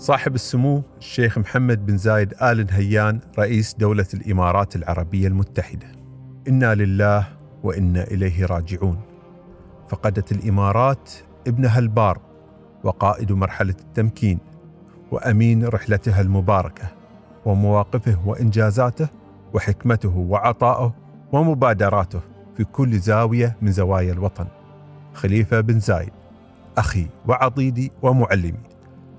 صاحب 0.00 0.34
السمو 0.34 0.82
الشيخ 0.98 1.38
محمد 1.38 1.86
بن 1.86 1.96
زايد 1.96 2.34
آل 2.42 2.66
نهيان 2.66 3.20
رئيس 3.38 3.74
دولة 3.74 4.06
الإمارات 4.14 4.76
العربية 4.76 5.28
المتحدة. 5.28 5.86
إنا 6.48 6.74
لله 6.74 7.26
وإنا 7.62 8.04
إليه 8.04 8.46
راجعون. 8.46 9.00
فقدت 9.88 10.32
الإمارات 10.32 11.10
ابنها 11.46 11.78
البار 11.78 12.20
وقائد 12.84 13.32
مرحلة 13.32 13.74
التمكين 13.80 14.38
وأمين 15.10 15.64
رحلتها 15.64 16.20
المباركة 16.20 16.88
ومواقفه 17.44 18.28
وإنجازاته 18.28 19.08
وحكمته 19.54 20.16
وعطائه 20.16 20.94
ومبادراته 21.32 22.20
في 22.56 22.64
كل 22.64 22.98
زاوية 22.98 23.56
من 23.62 23.72
زوايا 23.72 24.12
الوطن. 24.12 24.46
خليفة 25.14 25.60
بن 25.60 25.80
زايد 25.80 26.12
أخي 26.78 27.06
وعضيدي 27.28 27.92
ومعلمي. 28.02 28.69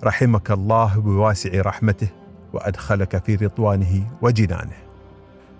رحمك 0.03 0.51
الله 0.51 0.99
بواسع 0.99 1.49
رحمته 1.61 2.07
وأدخلك 2.53 3.23
في 3.25 3.35
رضوانه 3.35 4.03
وجنانه. 4.21 4.77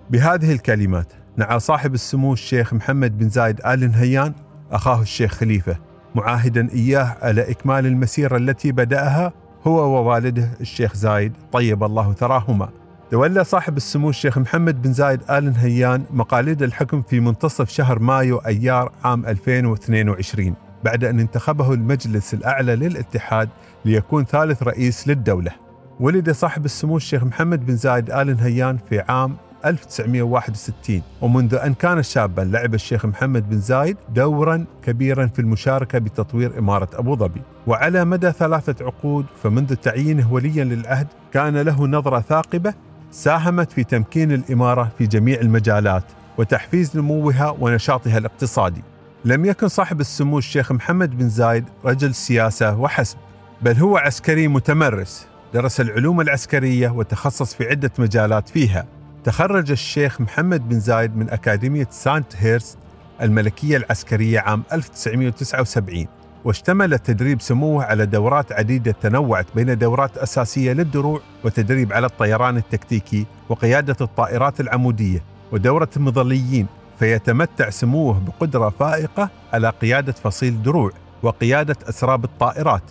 بهذه 0.09 0.51
الكلمات 0.51 1.13
نعى 1.37 1.59
صاحب 1.59 1.93
السمو 1.93 2.33
الشيخ 2.33 2.73
محمد 2.73 3.17
بن 3.17 3.29
زايد 3.29 3.61
آل 3.65 3.91
نهيان 3.91 4.33
أخاه 4.71 5.01
الشيخ 5.01 5.33
خليفة 5.33 5.75
معاهدا 6.15 6.69
إياه 6.73 7.17
على 7.21 7.51
إكمال 7.51 7.85
المسيرة 7.85 8.37
التي 8.37 8.71
بدأها 8.71 9.33
هو 9.67 9.97
ووالده 9.97 10.49
الشيخ 10.61 10.95
زايد 10.95 11.33
طيب 11.51 11.83
الله 11.83 12.13
ثراهما. 12.13 12.69
تولى 13.11 13.43
صاحب 13.43 13.77
السمو 13.77 14.09
الشيخ 14.09 14.37
محمد 14.37 14.81
بن 14.81 14.93
زايد 14.93 15.21
آل 15.29 15.53
نهيان 15.53 16.03
مقاليد 16.11 16.63
الحكم 16.63 17.01
في 17.01 17.19
منتصف 17.19 17.69
شهر 17.69 17.99
مايو 17.99 18.37
أيار 18.37 18.91
عام 19.03 19.25
2022 19.25 20.53
بعد 20.83 21.03
أن 21.03 21.19
انتخبه 21.19 21.73
المجلس 21.73 22.33
الأعلى 22.33 22.75
للاتحاد 22.75 23.49
ليكون 23.85 24.25
ثالث 24.25 24.63
رئيس 24.63 25.07
للدولة. 25.07 25.51
ولد 25.99 26.31
صاحب 26.31 26.65
السمو 26.65 26.97
الشيخ 26.97 27.23
محمد 27.23 27.65
بن 27.65 27.75
زايد 27.75 28.11
آل 28.11 28.37
نهيان 28.37 28.77
في 28.89 28.99
عام 28.99 29.35
1961 29.65 31.01
ومنذ 31.21 31.55
أن 31.55 31.73
كان 31.73 32.03
شابا 32.03 32.41
لعب 32.41 32.73
الشيخ 32.73 33.05
محمد 33.05 33.49
بن 33.49 33.59
زايد 33.59 33.97
دورا 34.15 34.65
كبيرا 34.83 35.27
في 35.27 35.39
المشاركة 35.39 35.99
بتطوير 35.99 36.59
إمارة 36.59 36.89
أبو 36.93 37.15
ظبي. 37.15 37.41
وعلى 37.67 38.05
مدى 38.05 38.31
ثلاثة 38.31 38.85
عقود 38.85 39.25
فمنذ 39.43 39.75
تعيينه 39.75 40.33
وليا 40.33 40.63
للعهد 40.63 41.07
كان 41.33 41.57
له 41.57 41.87
نظرة 41.87 42.19
ثاقبة 42.19 42.73
ساهمت 43.11 43.71
في 43.71 43.83
تمكين 43.83 44.31
الإمارة 44.31 44.91
في 44.97 45.07
جميع 45.07 45.39
المجالات 45.39 46.03
وتحفيز 46.37 46.97
نموها 46.97 47.55
ونشاطها 47.59 48.17
الاقتصادي. 48.17 48.83
لم 49.25 49.45
يكن 49.45 49.67
صاحب 49.67 49.99
السمو 49.99 50.37
الشيخ 50.37 50.71
محمد 50.71 51.17
بن 51.17 51.29
زايد 51.29 51.65
رجل 51.85 52.15
سياسة 52.15 52.79
وحسب 52.79 53.17
بل 53.61 53.77
هو 53.77 53.97
عسكري 53.97 54.47
متمرس 54.47 55.27
درس 55.53 55.81
العلوم 55.81 56.21
العسكرية 56.21 56.89
وتخصص 56.89 57.53
في 57.53 57.67
عدة 57.67 57.91
مجالات 57.99 58.49
فيها. 58.49 58.85
تخرج 59.23 59.71
الشيخ 59.71 60.21
محمد 60.21 60.69
بن 60.69 60.79
زايد 60.79 61.17
من 61.17 61.29
أكاديمية 61.29 61.87
سانت 61.91 62.35
هيرست 62.35 62.77
الملكية 63.21 63.77
العسكرية 63.77 64.39
عام 64.39 64.63
1979 64.73 66.07
واشتمل 66.45 66.99
تدريب 66.99 67.41
سموه 67.41 67.83
على 67.83 68.05
دورات 68.05 68.51
عديدة 68.51 68.91
تنوعت 68.91 69.45
بين 69.55 69.77
دورات 69.77 70.17
أساسية 70.17 70.73
للدروع 70.73 71.21
وتدريب 71.43 71.93
على 71.93 72.07
الطيران 72.07 72.57
التكتيكي 72.57 73.25
وقيادة 73.49 73.95
الطائرات 74.01 74.59
العمودية 74.59 75.23
ودورة 75.51 75.89
المظليين 75.97 76.67
فيتمتع 76.99 77.69
سموه 77.69 78.19
بقدرة 78.19 78.69
فائقة 78.69 79.29
على 79.53 79.69
قيادة 79.69 80.11
فصيل 80.11 80.63
دروع 80.63 80.91
وقيادة 81.23 81.75
أسراب 81.89 82.23
الطائرات. 82.23 82.83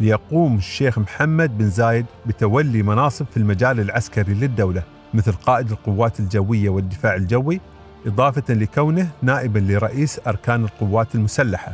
ليقوم 0.00 0.56
الشيخ 0.56 0.98
محمد 0.98 1.58
بن 1.58 1.70
زايد 1.70 2.06
بتولي 2.26 2.82
مناصب 2.82 3.26
في 3.26 3.36
المجال 3.36 3.80
العسكري 3.80 4.34
للدولة 4.34 4.82
مثل 5.14 5.32
قائد 5.32 5.70
القوات 5.70 6.20
الجوية 6.20 6.68
والدفاع 6.68 7.14
الجوي 7.14 7.60
إضافة 8.06 8.54
لكونه 8.54 9.08
نائبا 9.22 9.58
لرئيس 9.58 10.20
أركان 10.26 10.64
القوات 10.64 11.14
المسلحة 11.14 11.72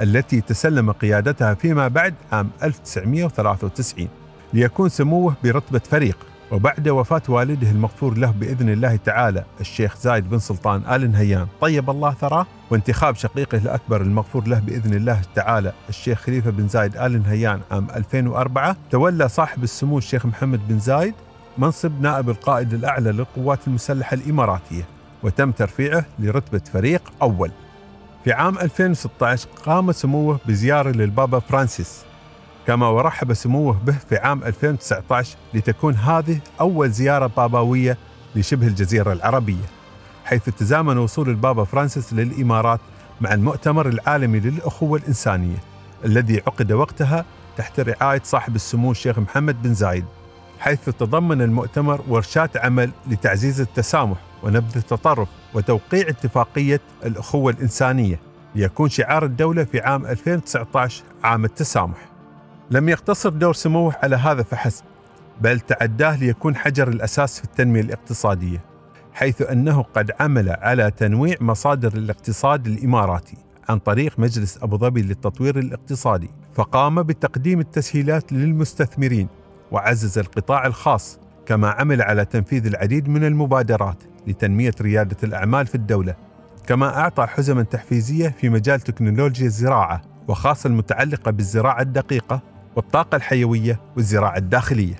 التي 0.00 0.40
تسلم 0.40 0.92
قيادتها 0.92 1.54
فيما 1.54 1.88
بعد 1.88 2.14
عام 2.32 2.50
1993 2.62 4.08
ليكون 4.52 4.88
سموه 4.88 5.34
برتبة 5.44 5.78
فريق. 5.90 6.29
وبعد 6.52 6.88
وفاة 6.88 7.22
والده 7.28 7.70
المغفور 7.70 8.18
له 8.18 8.30
بإذن 8.30 8.68
الله 8.68 8.96
تعالى 8.96 9.44
الشيخ 9.60 9.96
زايد 9.96 10.30
بن 10.30 10.38
سلطان 10.38 10.82
آل 10.94 11.12
نهيان. 11.12 11.46
طيب 11.60 11.90
الله 11.90 12.14
ثراه؟ 12.14 12.46
وانتخاب 12.70 13.16
شقيقه 13.16 13.58
الأكبر 13.58 14.00
المغفور 14.00 14.48
له 14.48 14.58
بإذن 14.58 14.94
الله 14.94 15.20
تعالى 15.34 15.72
الشيخ 15.88 16.20
خليفة 16.20 16.50
بن 16.50 16.68
زايد 16.68 16.96
آل 16.96 17.22
نهيان 17.22 17.60
عام 17.70 17.86
2004 17.96 18.76
تولى 18.90 19.28
صاحب 19.28 19.62
السمو 19.62 19.98
الشيخ 19.98 20.26
محمد 20.26 20.68
بن 20.68 20.78
زايد 20.78 21.14
منصب 21.58 22.00
نائب 22.00 22.30
القائد 22.30 22.74
الأعلى 22.74 23.12
للقوات 23.12 23.68
المسلحة 23.68 24.14
الإماراتية 24.14 24.84
وتم 25.22 25.50
ترفيعه 25.50 26.04
لرتبة 26.18 26.60
فريق 26.72 27.12
أول. 27.22 27.50
في 28.24 28.32
عام 28.32 28.58
2016 28.58 29.48
قام 29.66 29.92
سموه 29.92 30.40
بزيارة 30.46 30.90
للبابا 30.90 31.38
فرانسيس. 31.38 32.04
كما 32.70 32.88
ورحب 32.88 33.32
سموه 33.32 33.80
به 33.84 33.92
في 34.08 34.16
عام 34.16 34.44
2019 34.44 35.36
لتكون 35.54 35.94
هذه 35.94 36.40
أول 36.60 36.90
زيارة 36.90 37.26
بابوية 37.26 37.96
لشبه 38.36 38.66
الجزيرة 38.66 39.12
العربية 39.12 39.64
حيث 40.24 40.50
تزامن 40.50 40.98
وصول 40.98 41.28
البابا 41.28 41.64
فرانسيس 41.64 42.12
للإمارات 42.12 42.80
مع 43.20 43.34
المؤتمر 43.34 43.88
العالمي 43.88 44.40
للأخوة 44.40 44.98
الإنسانية 44.98 45.56
الذي 46.04 46.36
عقد 46.46 46.72
وقتها 46.72 47.24
تحت 47.56 47.80
رعاية 47.80 48.20
صاحب 48.24 48.56
السمو 48.56 48.90
الشيخ 48.90 49.18
محمد 49.18 49.62
بن 49.62 49.74
زايد 49.74 50.04
حيث 50.60 50.84
تضمن 50.84 51.42
المؤتمر 51.42 52.00
ورشات 52.08 52.56
عمل 52.56 52.90
لتعزيز 53.06 53.60
التسامح 53.60 54.18
ونبذ 54.42 54.76
التطرف 54.76 55.28
وتوقيع 55.54 56.08
اتفاقية 56.08 56.80
الأخوة 57.04 57.52
الإنسانية 57.52 58.20
ليكون 58.54 58.88
شعار 58.88 59.24
الدولة 59.24 59.64
في 59.64 59.80
عام 59.80 60.06
2019 60.06 61.04
عام 61.24 61.44
التسامح. 61.44 62.09
لم 62.72 62.88
يقتصر 62.88 63.28
دور 63.28 63.54
سموه 63.54 63.94
على 64.02 64.16
هذا 64.16 64.42
فحسب 64.42 64.84
بل 65.40 65.60
تعداه 65.60 66.16
ليكون 66.16 66.56
حجر 66.56 66.88
الأساس 66.88 67.38
في 67.38 67.44
التنمية 67.44 67.80
الاقتصادية 67.80 68.64
حيث 69.12 69.42
أنه 69.42 69.82
قد 69.82 70.10
عمل 70.20 70.50
على 70.50 70.90
تنويع 70.90 71.36
مصادر 71.40 71.92
الاقتصاد 71.92 72.66
الإماراتي 72.66 73.36
عن 73.68 73.78
طريق 73.78 74.18
مجلس 74.18 74.58
أبو 74.62 74.76
ظبي 74.78 75.02
للتطوير 75.02 75.58
الاقتصادي 75.58 76.30
فقام 76.54 77.02
بتقديم 77.02 77.60
التسهيلات 77.60 78.32
للمستثمرين 78.32 79.28
وعزز 79.72 80.18
القطاع 80.18 80.66
الخاص 80.66 81.18
كما 81.46 81.70
عمل 81.70 82.02
على 82.02 82.24
تنفيذ 82.24 82.66
العديد 82.66 83.08
من 83.08 83.24
المبادرات 83.24 84.02
لتنمية 84.26 84.74
ريادة 84.80 85.16
الأعمال 85.22 85.66
في 85.66 85.74
الدولة 85.74 86.14
كما 86.66 86.98
أعطى 86.98 87.26
حزما 87.26 87.62
تحفيزية 87.62 88.28
في 88.28 88.48
مجال 88.48 88.80
تكنولوجيا 88.80 89.46
الزراعة 89.46 90.02
وخاصة 90.28 90.68
المتعلقة 90.68 91.30
بالزراعة 91.30 91.80
الدقيقة 91.82 92.42
والطاقة 92.80 93.16
الحيوية 93.16 93.80
والزراعة 93.96 94.36
الداخلية. 94.36 94.94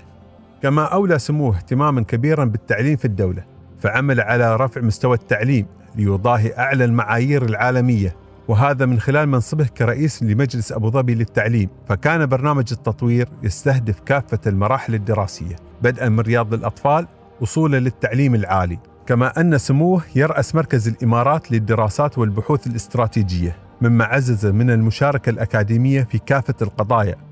كما 0.63 0.85
أولى 0.85 1.19
سموه 1.19 1.57
اهتماما 1.57 2.03
كبيرا 2.03 2.45
بالتعليم 2.45 2.97
في 2.97 3.05
الدولة، 3.05 3.45
فعمل 3.79 4.21
على 4.21 4.57
رفع 4.57 4.81
مستوى 4.81 5.17
التعليم 5.17 5.67
ليضاهي 5.97 6.59
أعلى 6.59 6.85
المعايير 6.85 7.45
العالمية، 7.45 8.17
وهذا 8.49 8.87
من 8.87 9.01
خلال 9.01 9.29
منصبه 9.29 9.65
كرئيس 9.65 10.23
لمجلس 10.23 10.73
أبو 10.73 10.91
ظبي 10.91 11.15
للتعليم، 11.15 11.69
فكان 11.89 12.27
برنامج 12.27 12.65
التطوير 12.73 13.29
يستهدف 13.43 14.01
كافة 14.01 14.41
المراحل 14.47 14.95
الدراسية، 14.95 15.57
بدءا 15.83 16.09
من 16.09 16.21
رياض 16.21 16.55
الأطفال 16.55 17.07
وصولا 17.41 17.77
للتعليم 17.77 18.35
العالي، 18.35 18.79
كما 19.07 19.41
أن 19.41 19.59
سموه 19.59 20.03
يرأس 20.15 20.55
مركز 20.55 20.89
الإمارات 20.89 21.53
للدراسات 21.53 22.19
والبحوث 22.19 22.67
الاستراتيجية 22.67 23.57
مما 23.81 24.05
عزز 24.05 24.47
من 24.47 24.71
المشاركة 24.71 25.31
الأكاديمية 25.31 26.03
في 26.03 26.19
كافة 26.19 26.55
القضايا. 26.63 27.30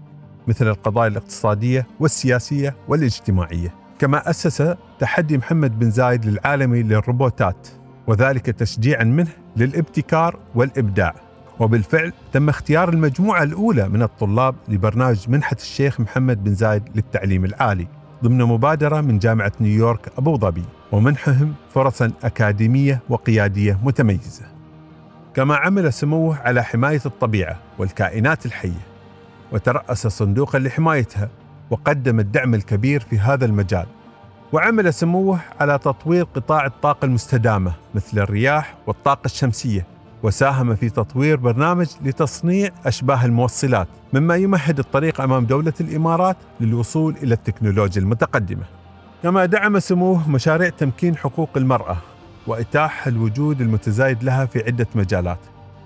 مثل 0.48 0.68
القضايا 0.68 1.08
الاقتصادية 1.08 1.86
والسياسية 2.00 2.74
والاجتماعية. 2.88 3.74
كما 3.98 4.30
أسس 4.30 4.74
تحدي 4.98 5.38
محمد 5.38 5.78
بن 5.78 5.90
زايد 5.90 6.26
للعالمي 6.26 6.82
للروبوتات 6.82 7.68
وذلك 8.06 8.46
تشجيعا 8.46 9.04
منه 9.04 9.30
للابتكار 9.56 10.38
والإبداع. 10.54 11.14
وبالفعل 11.60 12.12
تم 12.32 12.48
اختيار 12.48 12.88
المجموعة 12.88 13.42
الأولى 13.42 13.88
من 13.88 14.02
الطلاب 14.02 14.54
لبرنامج 14.68 15.28
منحة 15.28 15.56
الشيخ 15.60 16.00
محمد 16.00 16.44
بن 16.44 16.54
زايد 16.54 16.82
للتعليم 16.94 17.44
العالي 17.44 17.86
ضمن 18.24 18.38
مبادرة 18.38 19.00
من 19.00 19.18
جامعة 19.18 19.52
نيويورك 19.60 20.12
أبو 20.18 20.38
ظبي 20.38 20.64
ومنحهم 20.92 21.54
فرصا 21.74 22.10
أكاديمية 22.22 23.00
وقيادية 23.08 23.80
متميزة. 23.82 24.46
كما 25.34 25.56
عمل 25.56 25.92
سموه 25.92 26.38
على 26.38 26.64
حماية 26.64 27.00
الطبيعة 27.06 27.58
والكائنات 27.78 28.46
الحية. 28.46 28.86
وترأس 29.52 30.06
صندوقا 30.06 30.58
لحمايتها 30.58 31.28
وقدم 31.70 32.20
الدعم 32.20 32.54
الكبير 32.54 33.00
في 33.00 33.18
هذا 33.18 33.44
المجال. 33.44 33.86
وعمل 34.52 34.94
سموه 34.94 35.38
على 35.60 35.78
تطوير 35.78 36.24
قطاع 36.24 36.66
الطاقة 36.66 37.04
المستدامة 37.04 37.72
مثل 37.94 38.18
الرياح 38.18 38.74
والطاقة 38.86 39.24
الشمسية 39.24 39.86
وساهم 40.22 40.74
في 40.74 40.90
تطوير 40.90 41.36
برنامج 41.36 41.86
لتصنيع 42.04 42.70
أشباه 42.86 43.24
الموصلات 43.24 43.88
مما 44.12 44.36
يمهد 44.36 44.78
الطريق 44.78 45.20
أمام 45.20 45.44
دولة 45.44 45.72
الإمارات 45.80 46.36
للوصول 46.60 47.16
إلى 47.22 47.34
التكنولوجيا 47.34 48.02
المتقدمة. 48.02 48.64
كما 49.22 49.44
دعم 49.44 49.78
سموه 49.78 50.30
مشاريع 50.30 50.68
تمكين 50.68 51.16
حقوق 51.16 51.50
المرأة 51.56 51.96
وإتاح 52.46 53.06
الوجود 53.06 53.60
المتزايد 53.60 54.24
لها 54.24 54.46
في 54.46 54.64
عدة 54.66 54.86
مجالات. 54.94 55.38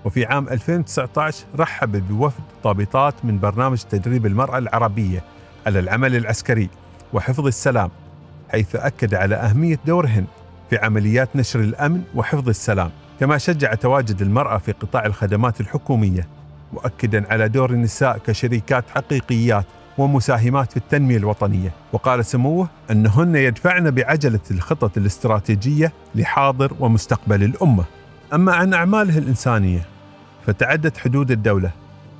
وفي 0.05 0.25
عام 0.25 0.49
2019 0.49 1.45
رحب 1.55 2.07
بوفد 2.07 2.43
ضابطات 2.63 3.13
من 3.23 3.39
برنامج 3.39 3.77
تدريب 3.77 4.25
المرأة 4.25 4.57
العربية 4.57 5.23
على 5.65 5.79
العمل 5.79 6.15
العسكري 6.15 6.69
وحفظ 7.13 7.47
السلام 7.47 7.89
حيث 8.49 8.75
أكد 8.75 9.13
على 9.15 9.35
أهمية 9.35 9.79
دورهن 9.85 10.25
في 10.69 10.77
عمليات 10.77 11.35
نشر 11.35 11.59
الأمن 11.59 12.01
وحفظ 12.15 12.49
السلام. 12.49 12.91
كما 13.19 13.37
شجع 13.37 13.73
تواجد 13.73 14.21
المرأة 14.21 14.57
في 14.57 14.71
قطاع 14.71 15.05
الخدمات 15.05 15.61
الحكومية 15.61 16.27
مؤكدا 16.73 17.33
على 17.33 17.49
دور 17.49 17.69
النساء 17.69 18.17
كشريكات 18.17 18.89
حقيقيات 18.89 19.65
ومساهمات 19.97 20.71
في 20.71 20.77
التنمية 20.77 21.17
الوطنية. 21.17 21.71
وقال 21.93 22.25
سموه 22.25 22.67
أنهن 22.91 23.35
يدفعن 23.35 23.91
بعجلة 23.91 24.39
الخطط 24.51 24.97
الاستراتيجية 24.97 25.93
لحاضر 26.15 26.73
ومستقبل 26.79 27.43
الأمة. 27.43 27.83
أما 28.33 28.53
عن 28.55 28.73
أعماله 28.73 29.17
الإنسانية 29.17 29.92
فتعدت 30.45 30.97
حدود 30.97 31.31
الدولة 31.31 31.71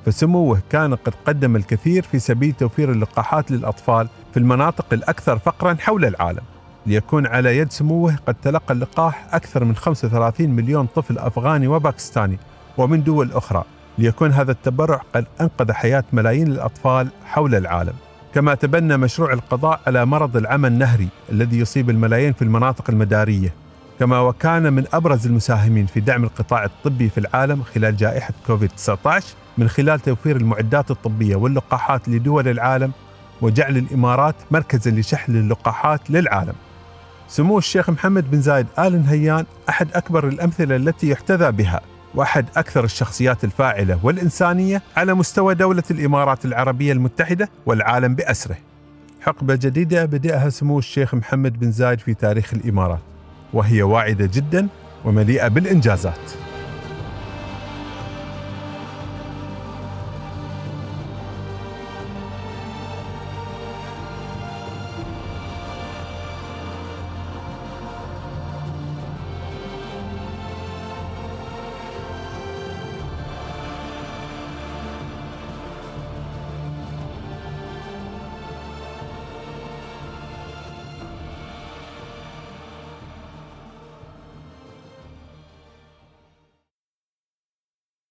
فسموه 0.06 0.58
كان 0.70 0.94
قد 0.94 1.14
قدم 1.26 1.56
الكثير 1.56 2.02
في 2.02 2.18
سبيل 2.18 2.52
توفير 2.52 2.92
اللقاحات 2.92 3.50
للأطفال 3.50 4.08
في 4.32 4.36
المناطق 4.40 4.86
الأكثر 4.92 5.38
فقرا 5.38 5.76
حول 5.80 6.04
العالم. 6.04 6.42
ليكون 6.86 7.26
على 7.26 7.58
يد 7.58 7.72
سموه 7.72 8.16
قد 8.26 8.34
تلقى 8.42 8.74
اللقاح 8.74 9.26
أكثر 9.34 9.64
من 9.64 9.76
35 9.76 10.50
مليون 10.50 10.86
طفل 10.86 11.18
أفغاني 11.18 11.68
وباكستاني 11.68 12.38
ومن 12.78 13.02
دول 13.02 13.32
أخرى. 13.32 13.64
ليكون 13.98 14.30
هذا 14.30 14.52
التبرع 14.52 15.00
قد 15.14 15.26
أنقذ 15.40 15.72
حياة 15.72 16.04
ملايين 16.12 16.46
الأطفال 16.46 17.08
حول 17.24 17.54
العالم. 17.54 17.94
كما 18.34 18.54
تبنى 18.54 18.96
مشروع 18.96 19.32
القضاء 19.32 19.80
على 19.86 20.06
مرض 20.06 20.36
العمى 20.36 20.68
النهري 20.68 21.08
الذي 21.32 21.58
يصيب 21.58 21.90
الملايين 21.90 22.32
في 22.32 22.42
المناطق 22.42 22.90
المدارية. 22.90 23.54
كما 23.98 24.20
وكان 24.20 24.72
من 24.72 24.84
أبرز 24.92 25.26
المساهمين 25.26 25.86
في 25.86 26.00
دعم 26.00 26.24
القطاع 26.24 26.64
الطبي 26.64 27.08
في 27.08 27.18
العالم 27.18 27.62
خلال 27.62 27.96
جائحة 27.96 28.34
كوفيد-19 28.46 29.22
من 29.58 29.68
خلال 29.68 30.00
توفير 30.00 30.36
المعدات 30.36 30.90
الطبية 30.90 31.36
واللقاحات 31.36 32.08
لدول 32.08 32.48
العالم 32.48 32.92
وجعل 33.42 33.76
الإمارات 33.76 34.34
مركزا 34.50 34.90
لشحن 34.90 35.36
اللقاحات 35.36 36.10
للعالم 36.10 36.54
سمو 37.28 37.58
الشيخ 37.58 37.90
محمد 37.90 38.30
بن 38.30 38.40
زايد 38.40 38.66
آل 38.78 39.02
نهيان 39.02 39.44
أحد 39.68 39.88
أكبر 39.94 40.28
الأمثلة 40.28 40.76
التي 40.76 41.10
يحتذى 41.10 41.52
بها 41.52 41.80
وأحد 42.14 42.46
أكثر 42.56 42.84
الشخصيات 42.84 43.44
الفاعلة 43.44 43.98
والإنسانية 44.02 44.82
على 44.96 45.14
مستوى 45.14 45.54
دولة 45.54 45.82
الإمارات 45.90 46.44
العربية 46.44 46.92
المتحدة 46.92 47.48
والعالم 47.66 48.14
بأسره. 48.14 48.56
حقبة 49.20 49.54
جديدة 49.54 50.04
بدأها 50.04 50.48
سمو 50.48 50.78
الشيخ 50.78 51.14
محمد 51.14 51.60
بن 51.60 51.70
زايد 51.72 52.00
في 52.00 52.14
تاريخ 52.14 52.54
الإمارات 52.54 53.13
وهي 53.54 53.82
واعدة 53.82 54.30
جدا 54.34 54.68
ومليئة 55.04 55.48
بالإنجازات. 55.48 56.43